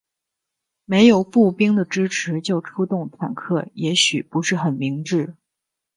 [0.85, 5.35] 没有步兵的支持就出动坦克也许不是很明智。